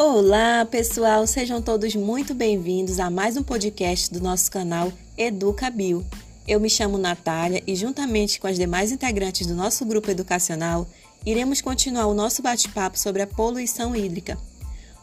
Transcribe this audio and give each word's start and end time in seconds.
Olá, 0.00 0.64
pessoal, 0.64 1.26
sejam 1.26 1.60
todos 1.60 1.96
muito 1.96 2.32
bem-vindos 2.32 3.00
a 3.00 3.10
mais 3.10 3.36
um 3.36 3.42
podcast 3.42 4.12
do 4.12 4.20
nosso 4.20 4.48
canal 4.48 4.92
Educa 5.16 5.68
Bio. 5.70 6.06
Eu 6.46 6.60
me 6.60 6.70
chamo 6.70 6.96
Natália 6.96 7.64
e, 7.66 7.74
juntamente 7.74 8.38
com 8.38 8.46
as 8.46 8.56
demais 8.56 8.92
integrantes 8.92 9.44
do 9.44 9.56
nosso 9.56 9.84
grupo 9.84 10.08
educacional, 10.08 10.86
iremos 11.26 11.60
continuar 11.60 12.06
o 12.06 12.14
nosso 12.14 12.42
bate-papo 12.42 12.96
sobre 12.96 13.22
a 13.22 13.26
poluição 13.26 13.96
hídrica. 13.96 14.38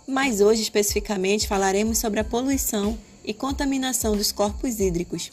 Mas 0.07 0.39
hoje, 0.39 0.61
especificamente, 0.61 1.45
falaremos 1.45 1.97
sobre 1.97 2.21
a 2.21 2.23
poluição 2.23 2.97
e 3.21 3.33
contaminação 3.33 4.15
dos 4.15 4.31
corpos 4.31 4.79
hídricos. 4.79 5.29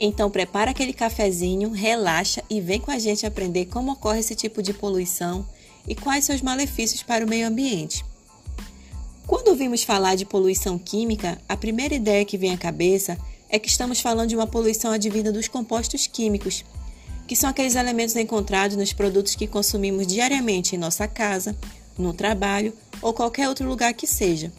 Então, 0.00 0.30
prepara 0.30 0.70
aquele 0.70 0.94
cafezinho, 0.94 1.70
relaxa 1.70 2.42
e 2.48 2.62
vem 2.62 2.80
com 2.80 2.90
a 2.90 2.98
gente 2.98 3.26
aprender 3.26 3.66
como 3.66 3.92
ocorre 3.92 4.20
esse 4.20 4.34
tipo 4.34 4.62
de 4.62 4.72
poluição 4.72 5.46
e 5.86 5.94
quais 5.94 6.24
seus 6.24 6.40
malefícios 6.40 7.02
para 7.02 7.26
o 7.26 7.28
meio 7.28 7.46
ambiente. 7.46 8.02
Quando 9.26 9.48
ouvimos 9.48 9.82
falar 9.82 10.14
de 10.14 10.24
poluição 10.24 10.78
química, 10.78 11.36
a 11.48 11.56
primeira 11.56 11.96
ideia 11.96 12.24
que 12.24 12.38
vem 12.38 12.54
à 12.54 12.56
cabeça 12.56 13.18
é 13.48 13.58
que 13.58 13.68
estamos 13.68 14.00
falando 14.00 14.28
de 14.28 14.36
uma 14.36 14.46
poluição 14.46 14.92
advinda 14.92 15.32
dos 15.32 15.48
compostos 15.48 16.06
químicos, 16.06 16.64
que 17.26 17.34
são 17.34 17.50
aqueles 17.50 17.74
elementos 17.74 18.14
encontrados 18.14 18.76
nos 18.76 18.92
produtos 18.92 19.34
que 19.34 19.48
consumimos 19.48 20.06
diariamente 20.06 20.76
em 20.76 20.78
nossa 20.78 21.08
casa, 21.08 21.56
no 21.98 22.12
trabalho 22.12 22.72
ou 23.02 23.12
qualquer 23.12 23.48
outro 23.48 23.68
lugar 23.68 23.92
que 23.94 24.06
seja. 24.06 24.52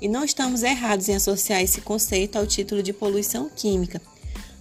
E 0.00 0.08
não 0.08 0.24
estamos 0.24 0.62
errados 0.62 1.10
em 1.10 1.14
associar 1.14 1.60
esse 1.60 1.82
conceito 1.82 2.36
ao 2.36 2.46
título 2.46 2.82
de 2.82 2.94
poluição 2.94 3.50
química, 3.54 4.00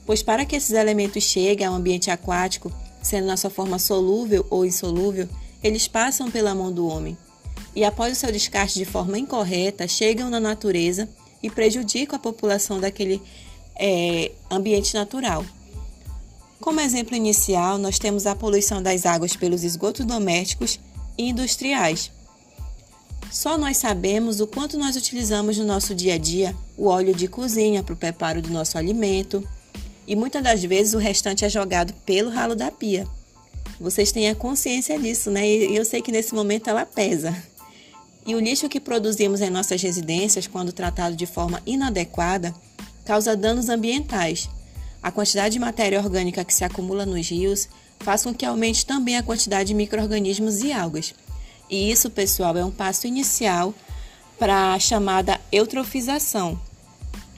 pois 0.05 0.21
para 0.21 0.43
que 0.43 0.57
esses 0.57 0.71
elementos 0.71 1.23
cheguem 1.23 1.65
ao 1.65 1.75
ambiente 1.75 2.11
aquático, 2.11 2.73
sendo 3.01 3.27
na 3.27 3.37
sua 3.37 3.49
forma 3.49 3.79
solúvel 3.79 4.45
ou 4.49 4.65
insolúvel, 4.65 5.29
eles 5.63 5.87
passam 5.87 6.29
pela 6.29 6.53
mão 6.53 6.73
do 6.73 6.85
homem 6.85 7.17
e, 7.75 7.83
após 7.83 8.13
o 8.13 8.19
seu 8.19 8.31
descarte 8.31 8.79
de 8.79 8.85
forma 8.85 9.19
incorreta, 9.19 9.87
chegam 9.87 10.29
na 10.29 10.39
natureza 10.39 11.09
e 11.43 11.49
prejudicam 11.49 12.15
a 12.15 12.19
população 12.19 12.79
daquele 12.79 13.21
é, 13.75 14.31
ambiente 14.49 14.93
natural. 14.93 15.45
Como 16.61 16.79
exemplo 16.79 17.15
inicial, 17.15 17.77
nós 17.77 17.99
temos 17.99 18.25
a 18.25 18.35
poluição 18.35 18.81
das 18.81 19.05
águas 19.05 19.35
pelos 19.35 19.63
esgotos 19.63 20.05
domésticos 20.05 20.79
e 21.17 21.29
industriais. 21.29 22.11
Só 23.29 23.57
nós 23.57 23.77
sabemos 23.77 24.39
o 24.39 24.47
quanto 24.47 24.77
nós 24.77 24.95
utilizamos 24.95 25.57
no 25.57 25.65
nosso 25.65 25.93
dia 25.93 26.13
a 26.13 26.17
dia 26.17 26.55
o 26.77 26.87
óleo 26.87 27.13
de 27.13 27.27
cozinha 27.27 27.83
para 27.83 27.93
o 27.93 27.97
preparo 27.97 28.41
do 28.41 28.49
nosso 28.49 28.77
alimento, 28.77 29.45
e 30.07 30.15
muitas 30.15 30.41
das 30.41 30.63
vezes 30.63 30.93
o 30.93 30.99
restante 30.99 31.43
é 31.43 31.49
jogado 31.49 31.93
pelo 32.05 32.29
ralo 32.29 32.55
da 32.55 32.71
pia. 32.71 33.07
Vocês 33.79 34.13
a 34.31 34.35
consciência 34.35 34.97
disso, 34.97 35.29
né? 35.29 35.45
E 35.45 35.75
eu 35.75 35.83
sei 35.83 36.01
que 36.01 36.11
nesse 36.11 36.33
momento 36.33 36.69
ela 36.69 36.85
pesa. 36.85 37.35
E 38.25 38.33
o 38.33 38.39
lixo 38.39 38.67
que 38.67 38.79
produzimos 38.79 39.39
em 39.39 39.51
nossas 39.51 39.81
residências, 39.81 40.47
quando 40.47 40.73
tratado 40.73 41.15
de 41.15 41.27
forma 41.27 41.61
inadequada, 41.65 42.55
causa 43.05 43.35
danos 43.35 43.69
ambientais. 43.69 44.49
A 45.01 45.11
quantidade 45.11 45.53
de 45.53 45.59
matéria 45.59 45.99
orgânica 45.99 46.43
que 46.43 46.53
se 46.53 46.63
acumula 46.63 47.05
nos 47.05 47.29
rios 47.29 47.69
faz 47.99 48.23
com 48.23 48.33
que 48.33 48.45
aumente 48.45 48.85
também 48.85 49.15
a 49.17 49.23
quantidade 49.23 49.67
de 49.67 49.73
microrganismos 49.75 50.63
e 50.63 50.71
algas. 50.71 51.13
E 51.69 51.91
isso, 51.91 52.09
pessoal, 52.09 52.57
é 52.57 52.65
um 52.65 52.71
passo 52.71 53.05
inicial 53.05 53.73
para 54.39 54.73
a 54.73 54.79
chamada 54.79 55.39
eutrofização, 55.51 56.59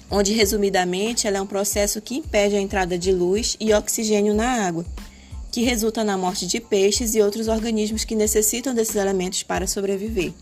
onde, 0.10 0.32
resumidamente, 0.32 1.28
ela 1.28 1.38
é 1.38 1.42
um 1.42 1.48
processo 1.48 2.02
que 2.02 2.16
impede 2.16 2.56
a 2.56 2.62
entrada 2.62 2.98
de 2.98 3.12
luz 3.12 3.58
e 3.60 3.74
oxigênio 3.74 4.34
na 4.34 4.66
água, 4.66 4.86
que 5.52 5.64
resulta 5.64 6.04
na 6.04 6.18
morte 6.18 6.48
de 6.48 6.62
peixes 6.62 7.14
e 7.14 7.22
outros 7.22 7.50
organismos 7.50 8.06
que 8.06 8.16
necessitam 8.16 8.74
desses 8.74 8.96
elementos 8.96 9.44
para 9.44 9.68
sobreviver. 9.68 10.34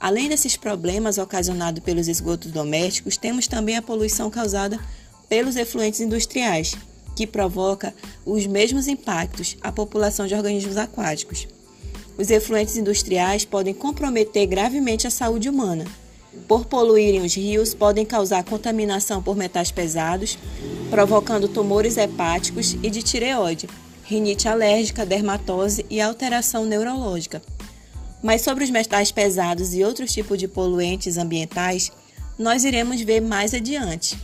Além 0.00 0.28
desses 0.28 0.56
problemas 0.56 1.18
ocasionados 1.18 1.82
pelos 1.82 2.06
esgotos 2.06 2.52
domésticos, 2.52 3.16
temos 3.16 3.48
também 3.48 3.76
a 3.76 3.82
poluição 3.82 4.30
causada 4.30 4.78
pelos 5.28 5.56
efluentes 5.56 6.00
industriais, 6.00 6.76
que 7.16 7.26
provoca 7.26 7.92
os 8.24 8.46
mesmos 8.46 8.86
impactos 8.86 9.56
à 9.60 9.72
população 9.72 10.26
de 10.26 10.34
organismos 10.34 10.76
aquáticos. 10.76 11.48
Os 12.16 12.30
efluentes 12.30 12.76
industriais 12.76 13.44
podem 13.44 13.74
comprometer 13.74 14.46
gravemente 14.46 15.06
a 15.06 15.10
saúde 15.10 15.48
humana. 15.48 15.84
Por 16.46 16.66
poluírem 16.66 17.22
os 17.22 17.34
rios, 17.34 17.74
podem 17.74 18.04
causar 18.04 18.44
contaminação 18.44 19.22
por 19.22 19.36
metais 19.36 19.72
pesados, 19.72 20.38
provocando 20.90 21.48
tumores 21.48 21.96
hepáticos 21.96 22.76
e 22.82 22.90
de 22.90 23.02
tireoide, 23.02 23.68
rinite 24.04 24.48
alérgica, 24.48 25.04
dermatose 25.04 25.84
e 25.90 26.00
alteração 26.00 26.64
neurológica. 26.64 27.42
Mas 28.22 28.42
sobre 28.42 28.64
os 28.64 28.70
metais 28.70 29.12
pesados 29.12 29.74
e 29.74 29.84
outros 29.84 30.12
tipos 30.12 30.38
de 30.38 30.48
poluentes 30.48 31.16
ambientais, 31.16 31.92
nós 32.38 32.64
iremos 32.64 33.00
ver 33.00 33.20
mais 33.20 33.54
adiante. 33.54 34.18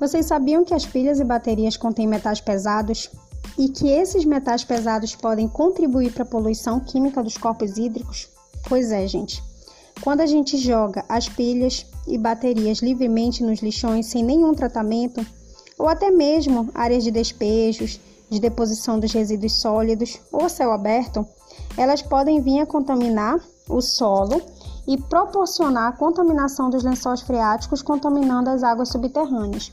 Vocês 0.00 0.24
sabiam 0.24 0.64
que 0.64 0.72
as 0.72 0.86
pilhas 0.86 1.20
e 1.20 1.24
baterias 1.24 1.76
contêm 1.76 2.08
metais 2.08 2.40
pesados 2.40 3.10
e 3.58 3.68
que 3.68 3.86
esses 3.88 4.24
metais 4.24 4.64
pesados 4.64 5.14
podem 5.14 5.46
contribuir 5.46 6.10
para 6.12 6.22
a 6.22 6.26
poluição 6.26 6.80
química 6.80 7.22
dos 7.22 7.36
corpos 7.36 7.76
hídricos? 7.76 8.30
Pois 8.66 8.90
é, 8.90 9.06
gente. 9.06 9.49
Quando 10.02 10.22
a 10.22 10.26
gente 10.26 10.56
joga 10.56 11.04
as 11.08 11.28
pilhas 11.28 11.86
e 12.06 12.16
baterias 12.16 12.78
livremente 12.78 13.42
nos 13.42 13.60
lixões 13.60 14.06
sem 14.06 14.24
nenhum 14.24 14.54
tratamento, 14.54 15.24
ou 15.78 15.88
até 15.88 16.10
mesmo 16.10 16.70
áreas 16.74 17.04
de 17.04 17.10
despejos, 17.10 18.00
de 18.30 18.40
deposição 18.40 18.98
dos 18.98 19.12
resíduos 19.12 19.60
sólidos 19.60 20.18
ou 20.32 20.48
céu 20.48 20.72
aberto, 20.72 21.26
elas 21.76 22.00
podem 22.00 22.40
vir 22.40 22.60
a 22.60 22.66
contaminar 22.66 23.38
o 23.68 23.80
solo 23.80 24.40
e 24.86 24.96
proporcionar 24.96 25.88
a 25.88 25.96
contaminação 25.96 26.70
dos 26.70 26.82
lençóis 26.82 27.20
freáticos, 27.20 27.82
contaminando 27.82 28.48
as 28.48 28.62
águas 28.62 28.88
subterrâneas. 28.88 29.70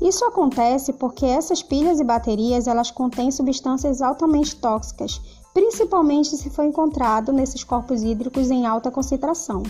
Isso 0.00 0.24
acontece 0.24 0.92
porque 0.92 1.26
essas 1.26 1.62
pilhas 1.62 1.98
e 1.98 2.04
baterias 2.04 2.66
elas 2.66 2.90
contêm 2.90 3.30
substâncias 3.30 4.00
altamente 4.00 4.56
tóxicas 4.56 5.20
principalmente 5.58 6.36
se 6.36 6.48
for 6.50 6.64
encontrado 6.64 7.32
nesses 7.32 7.64
corpos 7.64 8.04
hídricos 8.04 8.48
em 8.48 8.64
alta 8.64 8.92
concentração. 8.92 9.64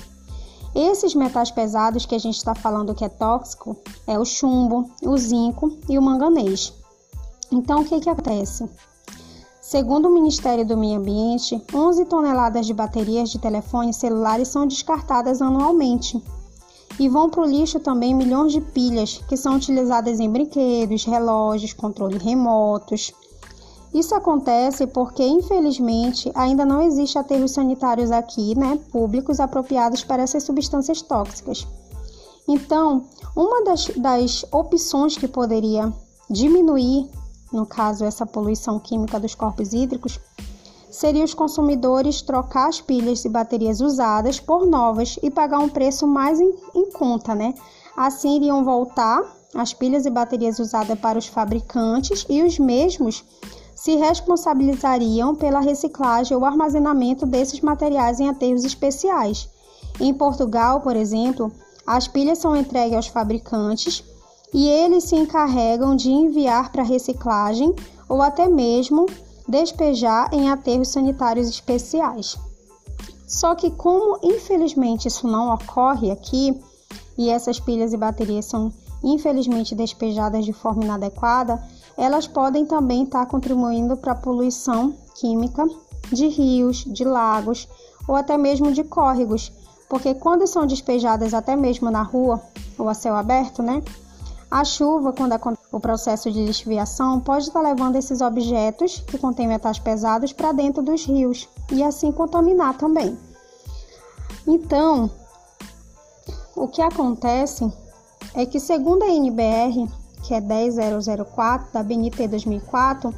Esses 0.75 1.15
metais 1.15 1.50
pesados 1.50 2.04
que 2.04 2.15
a 2.15 2.19
gente 2.19 2.37
está 2.37 2.54
falando 2.54 2.94
que 2.94 3.06
é 3.06 3.09
tóxico 3.09 3.75
é 4.06 4.19
o 4.19 4.25
chumbo, 4.25 4.91
o 5.03 5.16
zinco 5.16 5.78
e 5.88 5.99
o 5.99 6.03
manganês. 6.03 6.75
Então, 7.50 7.81
o 7.81 7.84
que, 7.87 8.00
que 8.00 8.10
acontece? 8.10 8.69
Segundo 9.62 10.09
o 10.09 10.12
Ministério 10.12 10.66
do 10.66 10.76
Meio 10.76 10.99
Ambiente, 10.99 11.59
11 11.72 12.05
toneladas 12.05 12.66
de 12.66 12.75
baterias 12.75 13.31
de 13.31 13.38
telefones 13.38 13.97
celulares 13.97 14.49
são 14.49 14.66
descartadas 14.66 15.41
anualmente. 15.41 16.22
E 17.00 17.09
vão 17.09 17.31
para 17.31 17.41
o 17.41 17.47
lixo 17.47 17.81
também 17.81 18.15
milhões 18.15 18.53
de 18.53 18.60
pilhas 18.60 19.22
que 19.26 19.38
são 19.38 19.56
utilizadas 19.56 20.20
em 20.20 20.31
brinquedos, 20.31 21.06
relógios, 21.06 21.72
controles 21.72 22.22
remotos, 22.22 23.10
isso 23.93 24.15
acontece 24.15 24.87
porque, 24.87 25.25
infelizmente, 25.25 26.31
ainda 26.34 26.65
não 26.65 26.82
existe 26.82 27.19
aterros 27.19 27.53
sanitários 27.53 28.10
aqui, 28.10 28.56
né, 28.59 28.78
públicos 28.93 29.41
apropriados 29.41 30.04
para 30.04 30.22
essas 30.22 30.43
substâncias 30.43 31.00
tóxicas. 31.00 31.66
Então, 32.47 33.04
uma 33.37 33.65
das, 33.65 33.88
das 33.97 34.44
opções 34.53 35.16
que 35.16 35.28
poderia 35.28 35.93
diminuir, 36.31 37.09
no 37.53 37.66
caso, 37.66 38.04
essa 38.04 38.26
poluição 38.26 38.78
química 38.78 39.19
dos 39.19 39.34
corpos 39.34 39.72
hídricos, 39.72 40.20
seria 40.91 41.25
os 41.25 41.34
consumidores 41.34 42.23
trocar 42.23 42.69
as 42.69 42.81
pilhas 42.81 43.25
e 43.25 43.29
baterias 43.29 43.81
usadas 43.81 44.41
por 44.41 44.67
novas 44.67 45.19
e 45.23 45.31
pagar 45.31 45.58
um 45.58 45.69
preço 45.69 46.06
mais 46.06 46.41
em, 46.41 46.55
em 46.75 46.91
conta, 46.91 47.34
né? 47.34 47.55
Assim 47.96 48.37
iriam 48.37 48.64
voltar 48.64 49.23
as 49.55 49.73
pilhas 49.73 50.06
e 50.06 50.11
baterias 50.11 50.58
usadas 50.58 50.99
para 50.99 51.19
os 51.19 51.26
fabricantes 51.26 52.25
e 52.29 52.43
os 52.43 52.58
mesmos 52.58 53.25
se 53.78 53.94
responsabilizariam 53.94 55.36
pela 55.36 55.60
reciclagem 55.60 56.36
ou 56.36 56.44
armazenamento 56.44 57.25
desses 57.25 57.60
materiais 57.60 58.19
em 58.19 58.28
aterros 58.28 58.64
especiais. 58.64 59.48
Em 60.00 60.12
Portugal, 60.12 60.80
por 60.80 60.96
exemplo, 60.96 61.52
as 61.86 62.08
pilhas 62.08 62.38
são 62.38 62.56
entregues 62.56 62.96
aos 62.96 63.06
fabricantes 63.06 64.02
e 64.52 64.69
eles 64.69 65.04
se 65.04 65.14
encarregam 65.14 65.94
de 65.94 66.10
enviar 66.10 66.72
para 66.72 66.82
reciclagem 66.82 67.72
ou 68.08 68.20
até 68.20 68.48
mesmo 68.48 69.06
despejar 69.46 70.34
em 70.34 70.50
aterros 70.50 70.88
sanitários 70.88 71.48
especiais. 71.48 72.36
Só 73.28 73.54
que, 73.54 73.70
como 73.70 74.19
infelizmente 74.24 75.06
isso 75.06 75.28
não 75.28 75.54
ocorre 75.54 76.10
aqui 76.10 76.60
e 77.16 77.31
essas 77.31 77.60
pilhas 77.60 77.92
e 77.92 77.96
baterias 77.96 78.46
são 78.46 78.72
infelizmente 79.02 79.74
despejadas 79.74 80.44
de 80.44 80.52
forma 80.52 80.84
inadequada, 80.84 81.62
elas 81.96 82.26
podem 82.26 82.64
também 82.64 83.04
estar 83.04 83.26
contribuindo 83.26 83.96
para 83.96 84.12
a 84.12 84.16
poluição 84.16 84.94
química 85.14 85.66
de 86.12 86.28
rios, 86.28 86.84
de 86.84 87.04
lagos 87.04 87.68
ou 88.06 88.16
até 88.16 88.38
mesmo 88.38 88.72
de 88.72 88.84
córregos, 88.84 89.52
porque 89.88 90.14
quando 90.14 90.46
são 90.46 90.66
despejadas 90.66 91.34
até 91.34 91.56
mesmo 91.56 91.90
na 91.90 92.02
rua 92.02 92.40
ou 92.78 92.88
a 92.88 92.94
céu 92.94 93.16
aberto, 93.16 93.62
né? 93.62 93.82
A 94.50 94.64
chuva, 94.64 95.12
quando 95.12 95.34
acontece 95.34 95.68
o 95.70 95.78
processo 95.78 96.30
de 96.30 96.46
desviação, 96.46 97.20
pode 97.20 97.44
estar 97.44 97.60
levando 97.60 97.96
esses 97.96 98.22
objetos 98.22 99.04
que 99.06 99.18
contêm 99.18 99.46
metais 99.46 99.78
pesados 99.78 100.32
para 100.32 100.52
dentro 100.52 100.82
dos 100.82 101.04
rios 101.04 101.46
e 101.70 101.82
assim 101.82 102.10
contaminar 102.10 102.78
também. 102.78 103.18
Então, 104.46 105.10
o 106.56 106.66
que 106.66 106.80
acontece 106.80 107.70
é 108.34 108.46
que, 108.46 108.60
segundo 108.60 109.02
a 109.02 109.08
NBR, 109.08 109.88
que 110.22 110.34
é 110.34 110.40
10004 110.40 111.72
da 111.72 111.82
BNT 111.82 112.28
2004, 112.28 113.14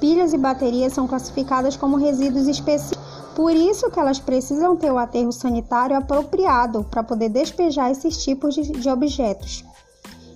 pilhas 0.00 0.32
e 0.32 0.38
baterias 0.38 0.92
são 0.92 1.06
classificadas 1.06 1.76
como 1.76 1.96
resíduos 1.96 2.46
específicos. 2.46 3.04
Por 3.34 3.52
isso 3.52 3.90
que 3.90 4.00
elas 4.00 4.18
precisam 4.18 4.76
ter 4.76 4.90
o 4.90 4.98
aterro 4.98 5.30
sanitário 5.30 5.96
apropriado 5.96 6.84
para 6.84 7.02
poder 7.02 7.28
despejar 7.28 7.90
esses 7.90 8.22
tipos 8.22 8.54
de, 8.54 8.62
de 8.62 8.88
objetos. 8.88 9.64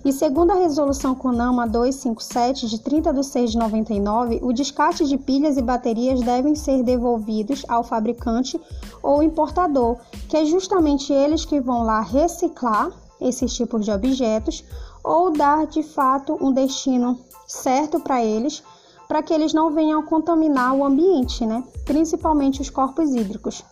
E 0.03 0.11
segundo 0.11 0.51
a 0.51 0.55
resolução 0.55 1.13
CONAMA 1.13 1.67
257 1.67 2.67
de 2.67 2.79
30 2.79 3.13
de 3.13 3.23
6 3.23 3.51
de 3.51 3.57
99, 3.57 4.39
o 4.41 4.51
descarte 4.51 5.05
de 5.05 5.15
pilhas 5.15 5.57
e 5.57 5.61
baterias 5.61 6.21
devem 6.21 6.55
ser 6.55 6.81
devolvidos 6.81 7.63
ao 7.67 7.83
fabricante 7.83 8.59
ou 9.01 9.21
importador, 9.21 9.97
que 10.27 10.37
é 10.37 10.45
justamente 10.45 11.13
eles 11.13 11.45
que 11.45 11.59
vão 11.59 11.83
lá 11.83 12.01
reciclar 12.01 12.91
esses 13.21 13.53
tipos 13.53 13.85
de 13.85 13.91
objetos 13.91 14.63
ou 15.03 15.31
dar 15.31 15.67
de 15.67 15.83
fato 15.83 16.37
um 16.41 16.51
destino 16.51 17.19
certo 17.47 17.99
para 17.99 18.23
eles, 18.23 18.63
para 19.07 19.21
que 19.21 19.33
eles 19.33 19.53
não 19.53 19.71
venham 19.71 20.01
contaminar 20.03 20.73
o 20.73 20.83
ambiente, 20.83 21.45
né? 21.45 21.63
principalmente 21.85 22.61
os 22.61 22.69
corpos 22.69 23.13
hídricos. 23.13 23.63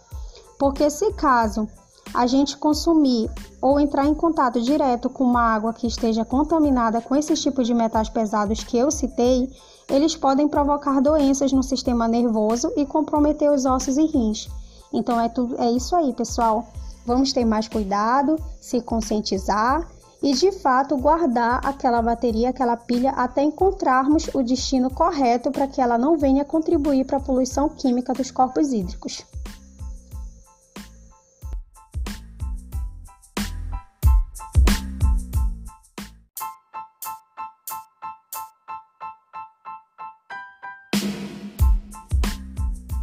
Porque 0.57 0.89
se 0.89 1.13
caso 1.13 1.67
a 2.13 2.27
gente 2.27 2.57
consumir 2.57 3.29
ou 3.61 3.79
entrar 3.79 4.05
em 4.05 4.13
contato 4.13 4.59
direto 4.61 5.09
com 5.09 5.23
uma 5.23 5.41
água 5.41 5.73
que 5.73 5.87
esteja 5.87 6.25
contaminada 6.25 7.01
com 7.01 7.15
esses 7.15 7.41
tipos 7.41 7.67
de 7.67 7.73
metais 7.73 8.09
pesados 8.09 8.63
que 8.63 8.77
eu 8.77 8.91
citei, 8.91 9.49
eles 9.87 10.15
podem 10.15 10.47
provocar 10.47 11.01
doenças 11.01 11.51
no 11.51 11.63
sistema 11.63 12.07
nervoso 12.07 12.71
e 12.75 12.85
comprometer 12.85 13.51
os 13.51 13.65
ossos 13.65 13.97
e 13.97 14.05
rins. 14.05 14.49
Então 14.93 15.19
é, 15.19 15.29
tudo, 15.29 15.55
é 15.59 15.71
isso 15.71 15.95
aí, 15.95 16.13
pessoal. 16.13 16.67
Vamos 17.09 17.33
ter 17.33 17.43
mais 17.43 17.67
cuidado, 17.67 18.35
se 18.61 18.81
conscientizar 18.81 19.89
e 20.21 20.31
de 20.31 20.51
fato 20.51 20.95
guardar 20.95 21.59
aquela 21.65 22.03
bateria, 22.03 22.51
aquela 22.51 22.77
pilha 22.77 23.09
até 23.13 23.41
encontrarmos 23.41 24.29
o 24.31 24.43
destino 24.43 24.91
correto 24.91 25.49
para 25.49 25.65
que 25.65 25.81
ela 25.81 25.97
não 25.97 26.19
venha 26.19 26.45
contribuir 26.45 27.05
para 27.05 27.17
a 27.17 27.19
poluição 27.19 27.67
química 27.67 28.13
dos 28.13 28.29
corpos 28.29 28.71
hídricos. 28.71 29.25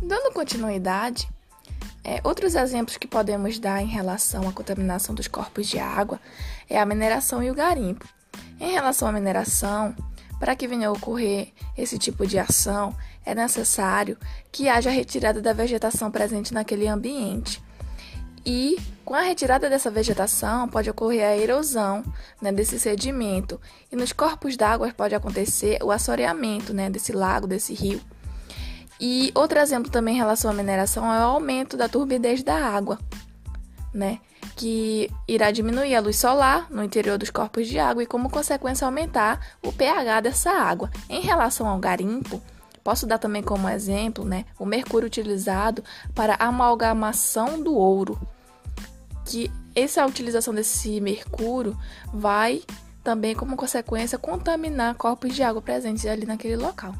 Dando 0.00 0.32
continuidade, 0.32 1.28
é, 2.08 2.20
outros 2.22 2.54
exemplos 2.54 2.96
que 2.96 3.08
podemos 3.08 3.58
dar 3.58 3.82
em 3.82 3.88
relação 3.88 4.48
à 4.48 4.52
contaminação 4.52 5.12
dos 5.12 5.26
corpos 5.26 5.66
de 5.66 5.80
água 5.80 6.20
é 6.70 6.78
a 6.78 6.86
mineração 6.86 7.42
e 7.42 7.50
o 7.50 7.54
garimpo. 7.54 8.06
Em 8.60 8.70
relação 8.70 9.08
à 9.08 9.12
mineração, 9.12 9.92
para 10.38 10.54
que 10.54 10.68
venha 10.68 10.86
a 10.86 10.92
ocorrer 10.92 11.48
esse 11.76 11.98
tipo 11.98 12.24
de 12.24 12.38
ação, 12.38 12.94
é 13.24 13.34
necessário 13.34 14.16
que 14.52 14.68
haja 14.68 14.88
retirada 14.88 15.42
da 15.42 15.52
vegetação 15.52 16.08
presente 16.08 16.54
naquele 16.54 16.86
ambiente. 16.86 17.60
E 18.44 18.78
com 19.04 19.14
a 19.14 19.22
retirada 19.22 19.68
dessa 19.68 19.90
vegetação, 19.90 20.68
pode 20.68 20.88
ocorrer 20.88 21.26
a 21.26 21.36
erosão 21.36 22.04
né, 22.40 22.52
desse 22.52 22.78
sedimento. 22.78 23.60
E 23.90 23.96
nos 23.96 24.12
corpos 24.12 24.56
d'água 24.56 24.94
pode 24.96 25.16
acontecer 25.16 25.82
o 25.82 25.90
assoreamento 25.90 26.72
né, 26.72 26.88
desse 26.88 27.10
lago, 27.10 27.48
desse 27.48 27.74
rio. 27.74 28.00
E 29.00 29.30
outro 29.34 29.58
exemplo 29.58 29.90
também 29.90 30.14
em 30.14 30.18
relação 30.18 30.50
à 30.50 30.54
mineração 30.54 31.04
é 31.12 31.18
o 31.18 31.30
aumento 31.30 31.76
da 31.76 31.88
turbidez 31.88 32.42
da 32.42 32.54
água, 32.54 32.98
né? 33.92 34.20
Que 34.56 35.10
irá 35.28 35.50
diminuir 35.50 35.94
a 35.94 36.00
luz 36.00 36.16
solar 36.16 36.66
no 36.70 36.82
interior 36.82 37.18
dos 37.18 37.30
corpos 37.30 37.68
de 37.68 37.78
água 37.78 38.02
e, 38.02 38.06
como 38.06 38.30
consequência, 38.30 38.86
aumentar 38.86 39.40
o 39.62 39.70
pH 39.70 40.20
dessa 40.20 40.50
água. 40.50 40.90
Em 41.10 41.20
relação 41.20 41.68
ao 41.68 41.78
garimpo, 41.78 42.40
posso 42.82 43.06
dar 43.06 43.18
também 43.18 43.42
como 43.42 43.68
exemplo, 43.68 44.24
né, 44.24 44.46
o 44.58 44.64
mercúrio 44.64 45.06
utilizado 45.08 45.84
para 46.14 46.36
amalgamação 46.38 47.62
do 47.62 47.74
ouro, 47.74 48.18
que 49.26 49.50
essa 49.74 50.06
utilização 50.06 50.54
desse 50.54 51.00
mercúrio 51.00 51.76
vai 52.14 52.62
também, 53.04 53.34
como 53.34 53.56
consequência, 53.56 54.18
contaminar 54.18 54.94
corpos 54.94 55.34
de 55.34 55.42
água 55.42 55.60
presentes 55.60 56.06
ali 56.06 56.24
naquele 56.24 56.56
local. 56.56 56.94